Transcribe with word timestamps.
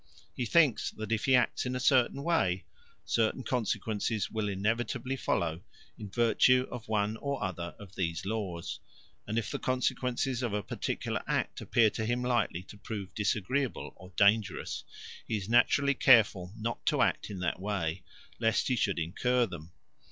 He 0.35 0.47
thinks 0.47 0.89
that 0.89 1.11
if 1.11 1.25
he 1.25 1.35
acts 1.35 1.63
in 1.67 1.75
a 1.75 1.79
certain 1.79 2.23
way, 2.23 2.65
certain 3.05 3.43
consequences 3.43 4.31
will 4.31 4.49
inevitably 4.49 5.15
follow 5.15 5.61
in 5.95 6.09
virtue 6.09 6.65
of 6.71 6.87
one 6.87 7.17
or 7.17 7.43
other 7.43 7.75
of 7.77 7.93
these 7.93 8.25
laws; 8.25 8.79
and 9.27 9.37
if 9.37 9.51
the 9.51 9.59
consequences 9.59 10.41
of 10.41 10.53
a 10.53 10.63
particular 10.63 11.21
act 11.27 11.61
appear 11.61 11.91
to 11.91 12.03
him 12.07 12.23
likely 12.23 12.63
to 12.63 12.77
prove 12.79 13.13
disagreeable 13.13 13.93
or 13.95 14.11
dangerous, 14.17 14.83
he 15.27 15.37
is 15.37 15.47
naturally 15.47 15.93
careful 15.93 16.51
not 16.57 16.83
to 16.87 17.03
act 17.03 17.29
in 17.29 17.37
that 17.41 17.59
way 17.61 18.01
lest 18.39 18.69
he 18.69 18.75
should 18.75 18.97
incur 18.97 19.45
them. 19.45 19.71